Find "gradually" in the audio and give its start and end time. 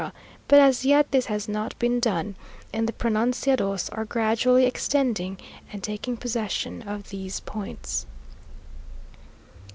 4.03-4.65